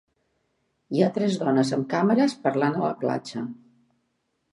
Hi 0.93 1.01
ha 1.01 1.09
tres 1.17 1.35
dones 1.43 1.73
amb 1.77 1.85
càmeres 1.91 2.35
parlant 2.47 2.79
a 2.79 2.83
la 2.87 2.91
platja 3.05 3.45